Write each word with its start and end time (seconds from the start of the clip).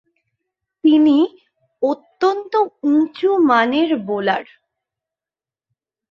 তিনি 0.83 1.17
অত্যন্ত 1.81 2.53
উঁচুমানের 2.93 3.89
বোলার। 4.07 4.45